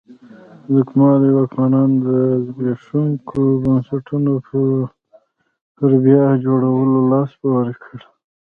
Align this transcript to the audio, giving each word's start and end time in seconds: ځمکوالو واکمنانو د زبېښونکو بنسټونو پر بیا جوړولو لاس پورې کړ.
ځمکوالو 0.73 1.27
واکمنانو 1.37 1.95
د 2.07 2.09
زبېښونکو 2.45 3.39
بنسټونو 3.63 4.33
پر 5.77 5.91
بیا 6.05 6.25
جوړولو 6.45 6.99
لاس 7.11 7.31
پورې 7.41 7.73
کړ. 7.83 7.99